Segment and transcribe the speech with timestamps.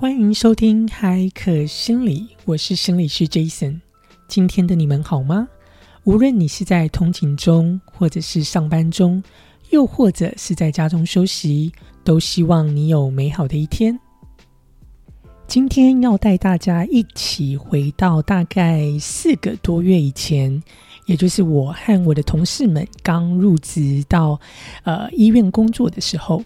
[0.00, 3.80] 欢迎收听海可心理，我是心理师 Jason。
[4.28, 5.48] 今天的你们好吗？
[6.04, 9.20] 无论你是在通勤中，或者是上班中，
[9.70, 11.72] 又或者是在家中休息，
[12.04, 13.98] 都希望你有美好的一天。
[15.48, 20.62] 今天要带大家一起回到大概四个多月以前，
[21.06, 24.40] 也就是我和我的同事们刚入职到
[24.84, 26.44] 呃医院工作的时候，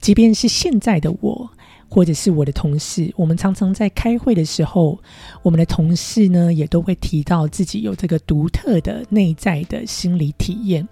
[0.00, 1.50] 即便是现在的我。
[1.88, 4.98] 或者是我的同事，我们常常在开会的时候，
[5.42, 10.88] 我们的同事呢也都会提到自己有这个独特的内在的心理体验，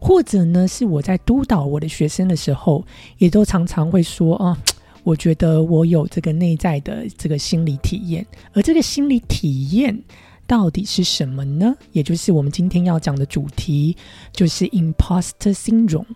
[0.00, 2.84] 或者呢是我在督导我的学生的时候，
[3.18, 4.56] 也都常常会说啊，
[5.02, 10.02] 我觉得我有这个内在的这个心理体验，而这个心理体验
[10.46, 11.74] 到底是什么呢？
[11.92, 13.96] 也就是我们今天要讲的主题，
[14.32, 16.06] 就是 imposter syndrome。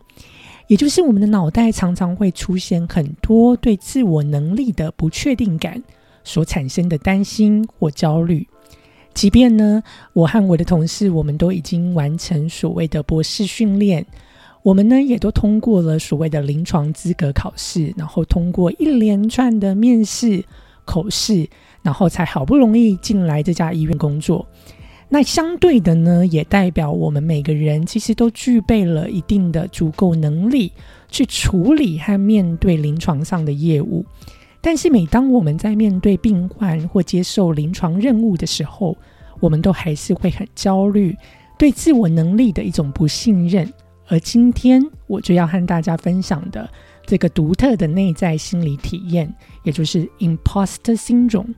[0.66, 5.82] 也就是我们的脑袋常常会出现很多对自我能力的不确定感
[6.24, 8.46] 所产生的担心或焦虑。
[9.12, 14.04] 即便呢，我和我的同事，我们都已经完成所谓的博士训练，
[14.62, 20.44] 我们呢也都通过了所谓的临床资格考试，然后通过一连串的面试、
[20.84, 21.48] 口试，
[21.82, 24.44] 然后才好不容易进来这家医院工作。
[25.14, 30.72] 那相对的呢，也代表我们每个人其实都具备了一定的足够能力
[31.08, 34.04] 去处理和面对临床上的业务。
[34.60, 38.98] 但是每当我们在面对病患或接受临床任务的时候，
[39.38, 41.16] 我们都还是会很焦虑，
[41.56, 43.72] 对自我能力的一种不信任。
[44.08, 46.68] 而今天我就要和大家分享的
[47.06, 51.54] 这个独特的内在心理体验，也就是 imposter syndrome。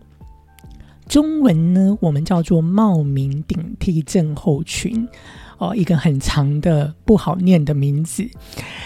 [1.09, 5.09] 中文呢，我们叫做冒名顶替症候群，
[5.59, 8.29] 哦，一个很长的不好念的名字。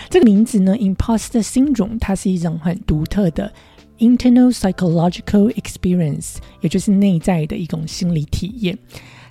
[0.08, 3.50] 这个名字呢，imposter syndrome，它是一种很独特的
[3.98, 8.78] internal psychological experience，也就是内在的一种心理体验。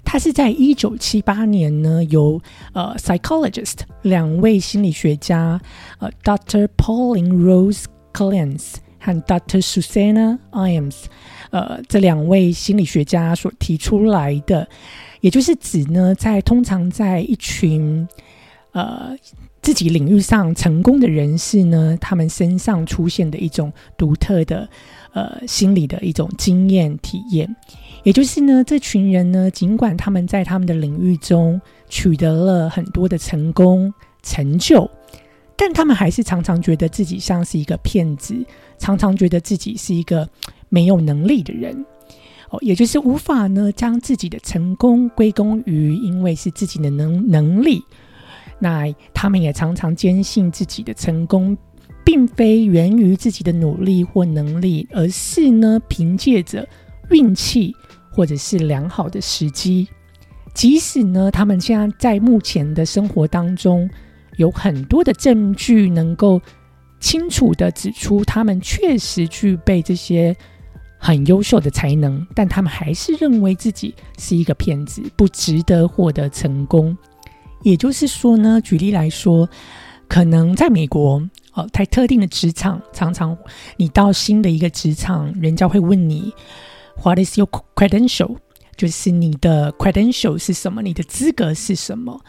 [0.03, 2.41] 它是在一九七八年呢，由
[2.73, 5.61] 呃 psychologist 两位心理学家，
[5.99, 6.67] 呃，Dr.
[6.75, 9.61] Pauline Rose Clance 和 Dr.
[9.61, 11.05] Susanna Iams。
[11.51, 14.67] 呃，这两位心理学家所提出来的，
[15.21, 18.07] 也就是指呢，在通常在一群
[18.71, 19.15] 呃
[19.61, 24.69] 自己领域上成功的人士呢，他们身上出现的一种独特的
[25.13, 27.55] 呃心理的一种经验体验，
[28.03, 34.89] 也就是呢，这群人呢，尽管他们在他们的领域中取得了很多的成功成就，
[35.59, 38.33] 但他们还是常常觉得自己像是一个骗子，
[38.79, 40.27] 常常觉得自己是一个。
[40.71, 41.83] 没有能力的人，
[42.51, 47.83] 哦，也就是无法呢将自己的成功归功于因为是自己的能能力，
[48.59, 51.57] 那他们也常常坚信自己的成功
[52.05, 56.69] 并非源于自己的努力或能力，而是呢凭借着
[57.09, 57.75] 运气
[58.11, 59.87] 或者是良好的时机。
[60.53, 63.89] 即使呢他们现在在目前的生活当中
[64.39, 66.41] 有很多的证据能够
[66.99, 70.35] 清楚的指出他们确实具备这些。
[71.01, 76.97] 很优秀的才能，但他们还是认为自己是一个骗子，不值得获得成功。
[77.63, 79.47] 也就是说呢，举例来说，
[80.09, 81.23] 可能在美国
[81.53, 83.37] 哦，在特定的职场，常常
[83.77, 86.33] 你到新的一个职场，人家会问你
[87.01, 88.35] ，What is your credential？
[88.75, 90.81] 就是你的 credential 是什么？
[90.81, 92.19] 你的资格是什么？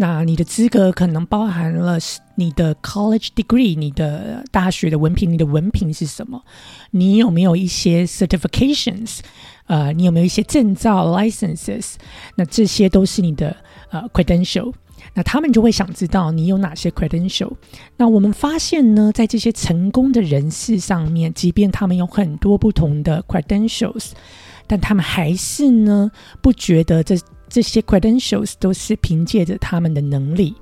[0.00, 1.98] 那你的资格可能包含了
[2.34, 6.42] 你的 college degree，你的大学的文凭，你的文凭是什么？
[6.90, 9.18] 你有没有一些 certifications？
[9.66, 11.96] 呃，你有没有一些证照 licenses？
[12.34, 13.54] 那这些都是你的
[13.90, 14.72] 呃 credential。
[15.12, 17.52] 那他们就会想知道你有哪些 credential。
[17.98, 24.12] 那我们发现呢，在这些成功的人士上面，即便他们有很多不同的 credentials，
[24.66, 27.18] 但他们还是呢不觉得这。
[27.50, 30.54] 这些 credentials 都是凭借着他们的能力，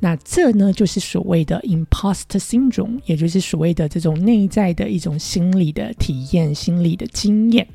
[0.00, 7.66] 那这呢就是所谓的 imposter syndrome，也就是所谓的这种内在的一种心理的体验、心理的经验。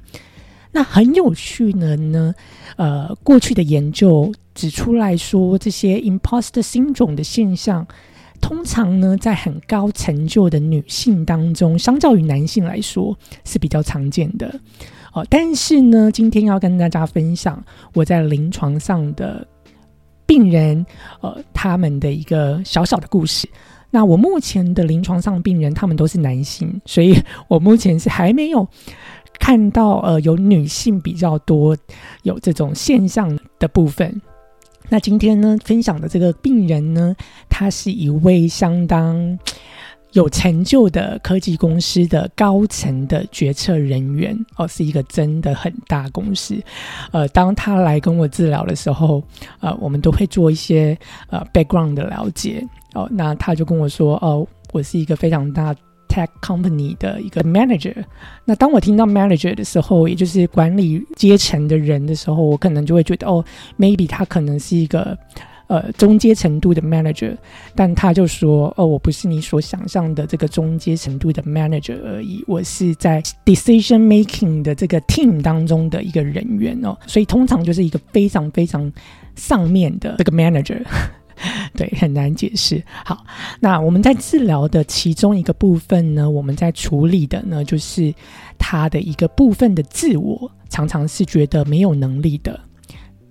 [0.72, 2.34] 那很有趣的呢，
[2.78, 7.88] 呃，过去的研究指出来说，这些 imposter syndrome 的现象，
[8.40, 14.60] 通常呢在很高成就的女性当中，相较于男性来说是比较常见的。
[15.14, 17.64] 哦，但是呢，今天要跟大家分享
[17.94, 19.48] 我在临床上的
[20.26, 20.86] 病人，
[21.22, 23.50] 呃，他们的一个小小的故事。
[23.92, 28.68] 那我目前的临床上病人，他们都是男性，所以我目前是还没有
[29.40, 31.76] 看到呃有女性比较多
[32.22, 34.22] 有这种现象的部分。
[34.90, 37.16] 那今天呢，分享的这个病人呢，
[37.50, 39.38] 他是一位相当
[40.14, 46.60] 有成就的科技公司的高层的决策人员哦，是一个真的很大公司。
[47.12, 49.22] 呃，当他来跟我治疗的时候，
[49.60, 50.98] 呃，我们都会做一些
[51.30, 53.08] 呃 background 的了解哦。
[53.12, 55.76] 那他就跟我说，哦，我是一个非常大
[56.08, 57.94] tech company 的一个 manager。
[58.46, 63.46] 那当我听到 manager 的时候，也就是管理阶层的人的时候，我可能就会觉得，哦
[63.78, 65.16] ，maybe 他可能是一个。
[65.70, 67.38] 呃，中阶程度的 manager，
[67.76, 78.92] 但他就说：“哦，我不是你所想象的这个中阶程度的 manager 而已，我是在 decision making 的这个 team 当中的一个人员哦，所以通常就是一个非常非常
[79.36, 80.84] 上面的这个 manager，
[81.76, 82.84] 对，很难解释。
[83.06, 83.24] 好，
[83.60, 88.12] 那我们在治疗的其中一个部分呢，我们在处理的呢，就是
[88.58, 92.60] 他的一个部分的自我，常常是觉得没有能力的。”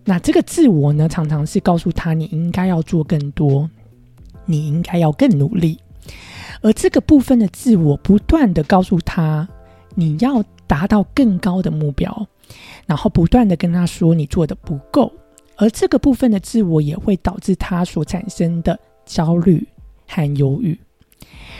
[0.08, 3.69] 那这个自我呢，常常是告诉他你应该要做更多，
[4.46, 5.78] 你应该要更努力，
[6.62, 9.46] 而这个部分的自我不断的告诉他
[9.96, 12.26] 你要达到更高的目标，
[12.87, 15.12] 然后不断的跟他说你做的不够，
[15.56, 19.69] 而这个部分的自我也会导致他所产生的焦虑
[20.06, 20.81] 和忧郁。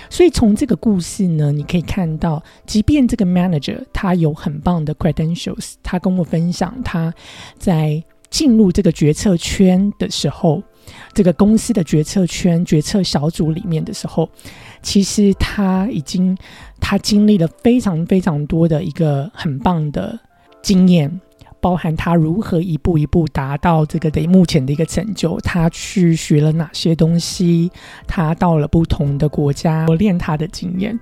[0.09, 7.13] 所以从这个故事呢，你可以看到，即便这个 manager 他有很棒的 credentials，他跟我分享他
[7.59, 8.03] 在。
[8.31, 10.63] 进入这个决策圈的时候，
[11.13, 14.29] 这个公司的决策圈、决策小组里面的时候，
[14.83, 16.37] 其实他已经
[16.81, 20.19] 他经历了非常非常多的一个很棒的
[20.63, 21.21] 经验。
[21.61, 27.71] 包含他如何一步一步达到这个的目前的一个成就，他去学了哪些东西，
[28.07, 30.99] 他到了不同的国家磨练他的经验。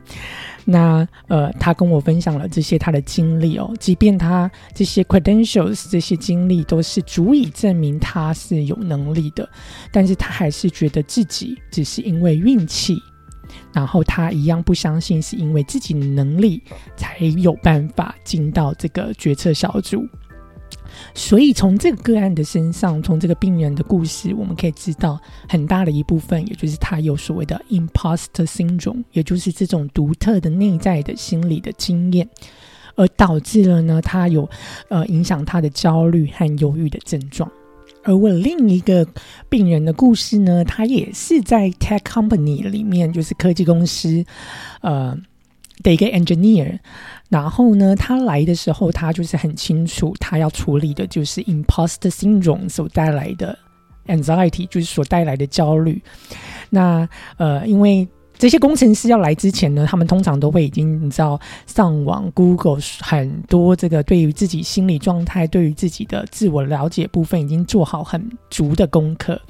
[0.64, 9.48] 那呃，他跟我分享了这些他的经历哦，即便他这些 credentials 这些经历都是足以证明他是有能力的，
[9.92, 13.00] 但是他还是觉得自己只是因为运气，
[13.72, 16.60] 然后他一样不相信是因为自己的能力
[16.96, 20.04] 才有办法进到这个决策小组。
[21.14, 32.28] 所以，从这个个案的身上，从这个病人的故事，我们可以知道很大的一部分，也就是他有所谓的 imposter syndrome，也就是这种独特的内在的心理的经验，
[32.94, 34.48] 而导致了呢，他有
[34.88, 37.50] 呃影响他的焦虑和忧郁的症状。
[38.02, 39.06] 而我另一个
[39.48, 44.24] 病人的故事呢，他也是在 tech company 里面，就是科技公司，
[44.80, 45.16] 呃。
[45.82, 46.78] 的一个 engineer，
[47.28, 53.58] 然后呢，他来的时候，他就是很清楚，他要处理的就是 imposter syndrome 所带来的
[54.06, 56.00] anxiety，就是所带来的焦虑。
[56.70, 58.06] 那呃，因为
[58.38, 69.40] 这些工程师要来之前呢，他们通常都会已经你知道上网 Google 很多这个对于自己心理状态、对于自己的自我了解部分，已经做好很足的功课。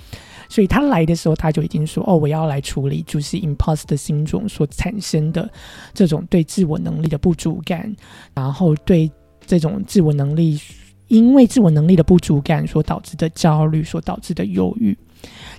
[0.48, 5.50] 所以他来的时候，他就已经说：“哦，我要来处理就是 imposter syndrome 所产生的
[5.92, 7.94] 这种对自我能力的不足感，
[8.34, 9.10] 然后对
[9.46, 10.60] 这种自我能力，
[11.08, 14.96] 因为自我能力的不足感所导致的焦虑，所导致的忧郁。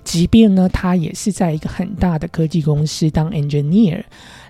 [0.04, 4.02] 即便呢，他也是在一个很大的科技公司当 engineer，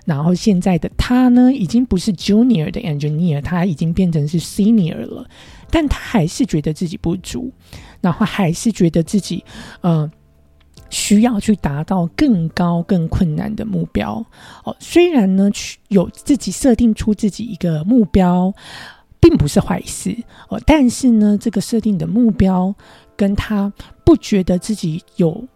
[0.05, 5.27] 然后现在的他呢，已经不是 junior 的 engineer，他已经变成是 senior 了，
[5.69, 7.51] 但他还是觉得自己不足，
[7.99, 9.43] 然后还是觉得自己，
[9.81, 10.09] 嗯。”
[10.89, 14.25] 需要去达到更高、更困难的目标
[14.63, 14.75] 哦。
[14.79, 15.49] 虽然呢，
[15.87, 18.53] 有自己设定出自己一个目标，
[19.19, 20.15] 并不是坏事
[20.49, 20.61] 哦。
[20.65, 22.73] 但是呢，这个设定的目标
[23.15, 23.71] 跟他
[24.03, 25.47] 不觉得自己有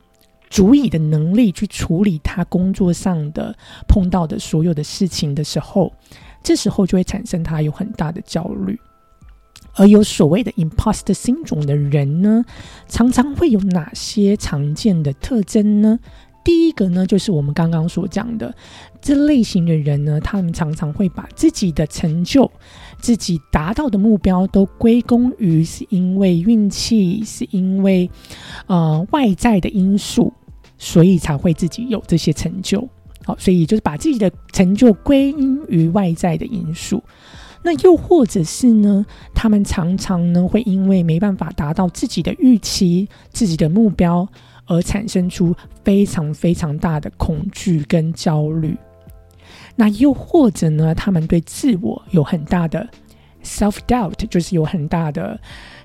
[0.49, 3.55] 足以的能力去处理他工作上的
[3.87, 5.91] 碰到的所有的事情的时候，
[6.43, 8.79] 这时候就会产生他有很大的焦虑。
[9.75, 12.43] 而有所谓的 imposter syndrome 的人呢，
[12.87, 15.99] 常常会有哪些常见的特征呢？
[16.43, 18.53] 第一个呢，就是我们刚刚所讲的
[19.01, 22.51] 这类型的人呢，他们常常会把自己的成就、
[22.99, 28.11] 自己达到的目标都归功于是因为运气，是因为
[28.67, 30.33] 呃外在的因素，
[30.77, 32.85] 所以才会自己有这些成就。
[33.23, 37.01] 好，所以就是把自己的成就归因于外在的因素。
[37.63, 39.05] 那又或者是呢？
[39.33, 44.27] 他们常常呢会因为没办法达到自己的预期、自己的目标，
[44.65, 48.77] 而产生出非常非常大的恐惧跟焦虑。
[49.75, 52.87] 那又或者呢，他们对自我有很大的
[53.43, 55.39] self doubt，就是有很大的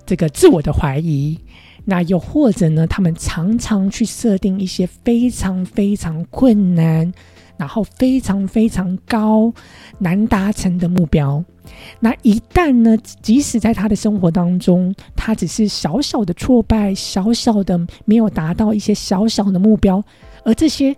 [0.04, 1.38] 这个自我的怀疑。
[1.84, 7.10] 那又或者呢，他们常常去设定一些非常非常困难。
[7.58, 9.52] 然后非常非常高
[9.98, 11.44] 难达成的目标，
[12.00, 20.02] 那一旦呢，即使在他的生活当中，他只是小小的挫败，小小的没有达到一些小小的目标，
[20.44, 20.94] 而这些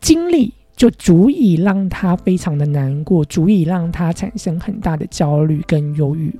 [0.00, 6.32] 经历就足以让他非常的难过，足以让他产生很大的焦虑跟忧郁。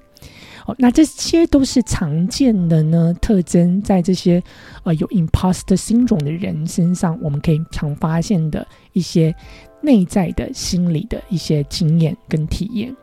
[0.66, 4.42] 哦，那这些都是常见的呢特征，在这些
[4.83, 9.35] 呃有 imposter syndrome 的人身上，我们可以常发现的一些
[9.83, 12.94] 内在的心理的一些经验跟体验。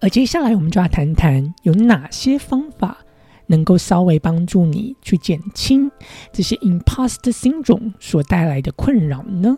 [0.00, 2.98] 而接下来我们就要谈谈有哪些方法
[3.46, 5.90] 能够稍微帮助你去减轻
[6.32, 9.56] 这些 imposter syndrome 所带来的困扰呢？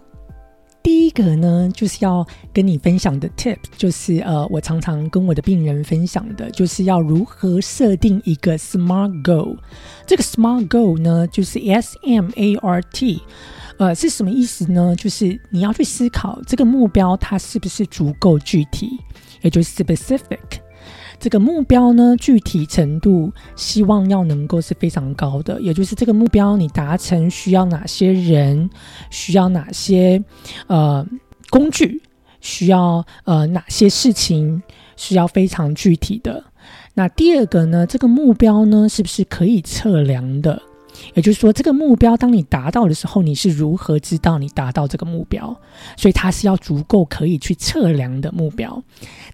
[0.84, 9.56] 第一个呢，就是要跟你分享的 tip，就是呃，我常常跟我的病人分享的，就是要如何设定一个 smart goal。
[10.06, 13.22] 这个 smart goal 呢，就是 S M A R T，
[13.78, 14.94] 呃，是什么意思呢？
[14.94, 18.90] 就是你要去思考这个目标它是不是足够具体，
[19.40, 20.60] 也就是 specific。
[21.24, 28.68] 这个目标呢，具体程度希望要能够是非常高的，也就是这个目标你达成需要哪些人，
[29.08, 30.22] 需要哪些
[30.66, 31.02] 呃
[31.48, 32.02] 工具，
[32.42, 34.62] 需要呃哪些事情，
[34.98, 36.44] 需要非常具体的。
[36.92, 40.60] 那第二个呢，这个目标呢，是不是可以测量的？
[41.14, 45.56] 也就是说，这个目标当你达到的时候，你是如何知道你达到这个目标？
[45.96, 48.82] 所以它是要足够可以去测量的目标。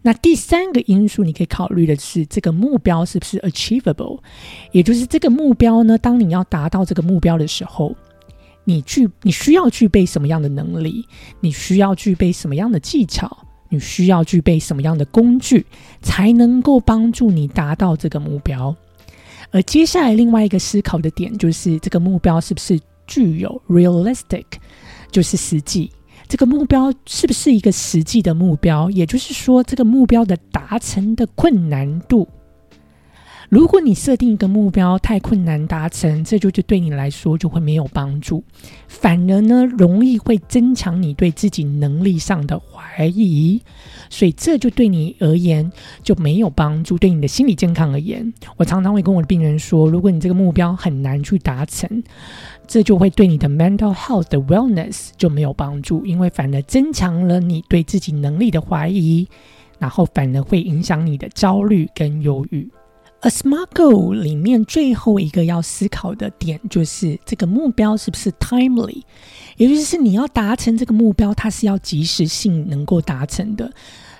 [0.02, 4.18] 那第三个因素，你可以考虑的是这个目标是不是 achievable？
[4.72, 7.94] 也就是这个目标呢，当你要达到这个目标的时候，
[8.64, 11.04] 你具你需要具备什么样的能力？
[11.40, 13.36] 你需要具备什么样的技巧？
[13.72, 15.64] 你需要具备什么样的工具，
[16.02, 18.74] 才能够帮助你达到这个目标？
[19.52, 24.44] 而接下来另外一个思考的点就是，这个目标是不是具有 realistic，
[25.10, 25.90] 就是实际。
[26.28, 28.88] 这个目标是不是一个实际的目标？
[28.90, 32.28] 也就是说，这个目标的达成的困难度。
[33.50, 38.44] 如果你设定一个目标太困难达成，这就就对你来说就会没有帮助，
[38.86, 43.60] 反而呢容易会增强你对自己能力上的怀疑，
[44.08, 45.68] 所以这就对你而言
[46.04, 46.96] 就没有帮助。
[46.96, 52.04] 对你的心理健康而言，我常常会跟我的病人说，如果你这个目标很难去达成，
[52.68, 59.26] 这就会对你的 mental health 的 wellness 就没有帮助，因为反而增强了你对自己能力的怀疑，
[59.80, 62.70] 然后反而会影响你的焦虑跟忧郁。
[63.20, 69.02] A smart goal 里面最后一个要思考的点就是这个目标是不是 timely，
[69.58, 73.70] 也就是你要达成这个目标，它是要及时性能够达成的。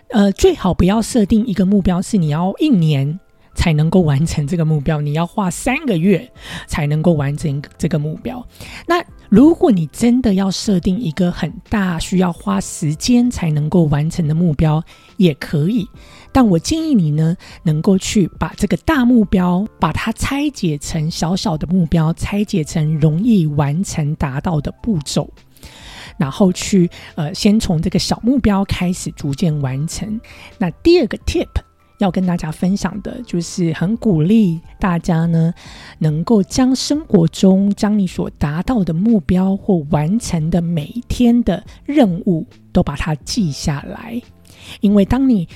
[0.08, 3.18] 呃，最好不要设定一个目标是你要一年
[3.54, 6.30] 才能够完成这个目标，你要花三个月
[6.66, 8.46] 才能够完成这个目标。
[8.86, 14.82] 那如果你真的要设定一个很大需要花时间才能够完成的目标，
[15.16, 15.88] 也可以。
[16.32, 25.28] 但我建议你呢，能够去把这个大目标，把它拆解成小小的目标，拆解成容易完成达到的步骤，
[26.16, 30.20] 然后去呃，先从这个小目标开始逐渐完成。
[30.58, 31.48] 那第二个 tip
[32.00, 35.54] 要跟大家分享的，就是很鼓励大家呢，
[35.98, 44.20] 能够将生活中将你所达到的目标或完成的每天的任务，都把它记下来，
[44.80, 45.46] 因为当你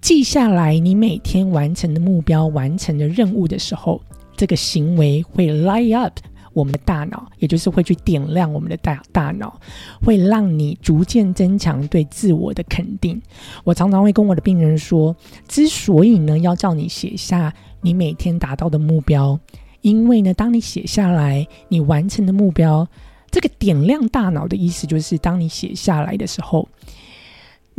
[0.00, 4.00] 记下来你每天完成的目标、完成的任务的时候，
[4.36, 6.18] 这个行为会 light up
[6.58, 9.60] 我们的大脑，也就是会去点亮我们的大大脑，
[10.04, 13.20] 会让你逐渐增强对自我的肯定。
[13.64, 15.14] 我常常会跟我的病人说，
[15.46, 19.38] 之所以呢要叫你写下你每天达到的目标，
[19.82, 22.86] 因为呢，当你写下来你完成的目标，
[23.30, 26.68] 这个点亮大脑的意思就是，当你写下来的时候。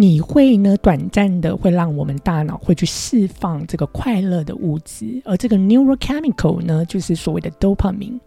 [0.02, 0.78] 你会呢？
[0.78, 8.18] 短暂的会让我们大脑会去释放这个快乐的物质，而这个 neurochemical 呢，就是所谓的 dopamine。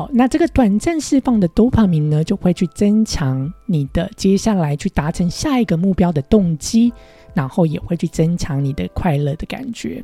[0.00, 6.90] 哦，那这个短暂释放的 dopamine 呢，就会去增强你的接下来去达成下一个目标的动机，
[7.34, 10.02] 然后也会去增强你的快乐的感觉。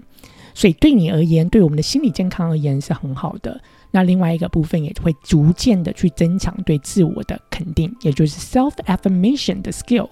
[0.53, 3.59] 所以对你而言，对我们的心理健康而言是很好的。
[3.91, 10.09] 那另外一个部分也会逐渐的去增强对自我的肯定，也就是 self affirmation 的 skill。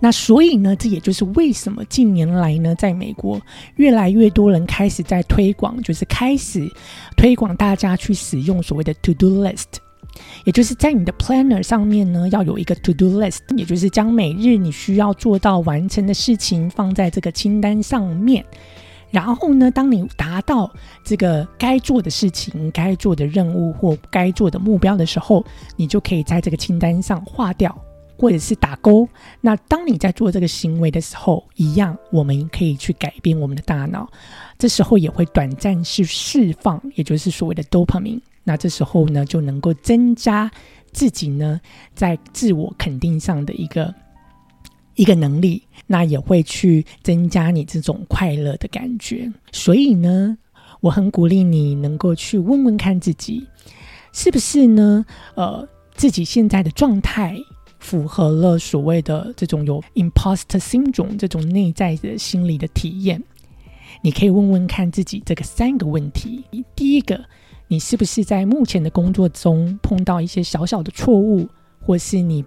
[0.00, 3.40] 那所以呢，这也就是为什么近年来呢，在美国
[3.76, 6.70] 越来越多人开始在推广，就是开始
[7.16, 9.64] 推广大家去使用所谓的 to do list，
[10.44, 18.44] 也就是在你的 planner 上面呢，要有一个 to do list，也就是将每日你需要做到完成的事情放在这个清单上面。
[19.10, 20.70] 然后呢，当你达到
[21.02, 25.44] 这个该做的事情、该做的任务或该做的目标的时候，
[25.76, 27.74] 你就可以在这个清单上划掉。
[28.18, 29.08] 或者是打勾，
[29.40, 34.10] 那当你在做这个行为的时候，一样，我们可以去改变我们的大脑，
[34.58, 38.20] 这时候也会短暂去释放，也就是所谓的 dopamine。
[38.42, 40.50] 那这时候呢，就能够增加
[40.90, 41.60] 自己呢
[41.94, 43.94] 在自我肯定上的一个
[44.96, 49.32] 一个能力，那也会去增加你这种快乐的感觉。
[49.52, 50.36] 所以呢，
[50.80, 53.46] 我很鼓励你能够去问问看自己，
[54.12, 55.06] 是不是呢？
[55.36, 57.36] 呃，自己现在的状态
[57.88, 63.22] 符合了所谓的这种有 imposter syndrome 这种内在的心理的体验。
[64.02, 66.44] 你可以问问看自己这个三个问题：
[66.76, 67.18] 第一个，
[67.68, 71.48] 你是不是在目前的工作中碰到一些小小的错误，
[71.80, 72.44] 或是你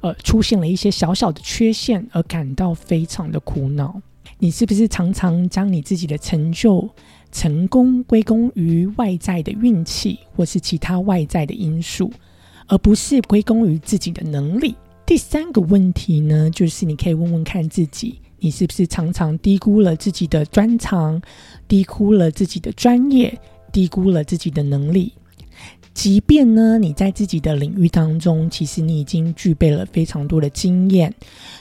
[0.00, 4.02] 呃出现了一些小小的缺陷而感到非常的苦恼？
[4.40, 6.90] 你是不是常常将你自己的成就、
[7.30, 12.10] 成功归功于外在的运气，或是其他外在的因素，
[12.70, 14.76] 而不是归功于自己的能力？
[15.04, 18.20] 第三个问题呢，就是你可以问问看自己。
[18.38, 21.20] 你是不是常常低估了自己的专长，
[21.66, 23.36] 低估了自己的专业，
[23.72, 25.12] 低估了自己的能力？
[25.92, 31.12] 即便呢，你在自己的领域当中，其实你已经具备了非常多的经验，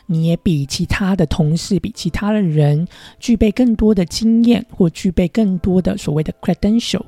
[0.05, 2.87] 你也比其他的同事、比其他的人
[3.19, 7.01] 具备更多的经验，或具备更多的所谓的 credential，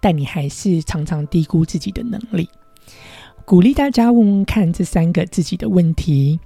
[0.00, 2.48] 但你还是常常低估自己的能力。
[3.44, 6.38] 鼓励大家问问看这三个自己的问题。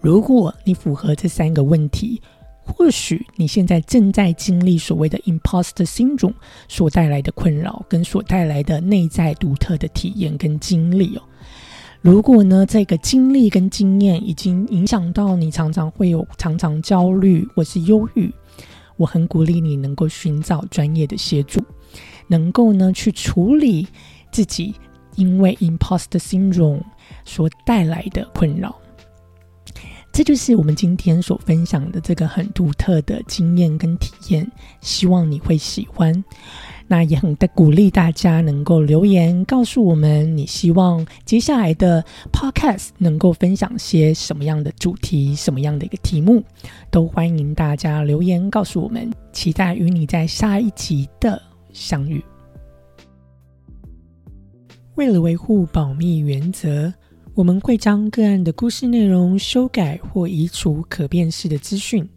[0.00, 2.20] 如果你符合这三个问题，
[2.62, 6.34] 或许你现在正在经历所谓的 imposter syndrome
[6.68, 11.22] 所带来的困扰，跟所带来的内在独特的体验跟经历哦。
[12.00, 18.30] 如果呢，这个经历跟经验已经影响到你，常常会有常常焦虑或是忧郁，
[18.96, 21.64] 我很鼓励你能够寻找专业的协助，
[22.28, 23.88] 能够呢去处理
[24.30, 24.74] 自己
[25.16, 26.82] 因为 imposter syndrome
[27.24, 28.74] 所带来的困扰。
[30.12, 34.48] 这就是我们今天所分享的这个很独特的经验跟体验，
[34.80, 36.24] 希望你会喜欢。
[36.86, 46.44] 那也很的鼓励大家能够留言告诉我们，你希望接下来的 podcast 能够分享些什么样的主题，什么样的一个题目，
[46.92, 49.10] 都欢迎大家留言告诉我们。
[49.32, 52.22] 期待与你在下一集的相遇。
[54.96, 56.92] 为了维护保密原则。
[57.34, 62.08] 我们会将个案的故事内容修改或移除可辨识的资讯。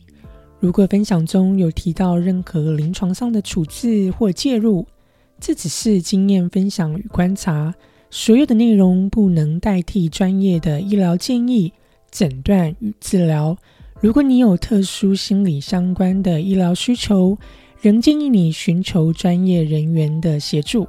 [0.60, 4.86] 如果分享中有提到任何临床上的处置或介入，
[5.40, 7.74] 这只是经验分享与观察，
[8.12, 11.74] 所有的内容不能代替专业的医疗建议、
[12.12, 13.58] 诊断与治疗。
[14.00, 17.36] 如果你有特殊心理相关的医疗需求，
[17.82, 20.88] 仍建议你寻求专业人员的协助。